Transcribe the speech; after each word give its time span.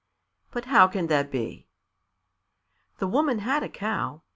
"But 0.49 0.65
how 0.65 0.87
can 0.87 1.05
that 1.13 1.29
be?" 1.29 1.67
"The 2.97 3.05
woman 3.05 3.37
had 3.37 3.61
a 3.61 3.69
cow. 3.69 4.23